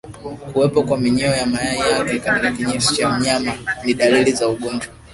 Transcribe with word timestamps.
Kuwepo 0.53 0.83
kwa 0.83 0.97
minyoo 0.97 1.35
na 1.35 1.45
mayai 1.45 1.79
yake 1.79 2.19
katika 2.19 2.51
kinyesi 2.51 2.95
cha 2.95 3.09
mnyama 3.19 3.53
ni 3.85 3.93
dalili 3.93 4.31
za 4.31 4.49
ugonjwa 4.49 4.93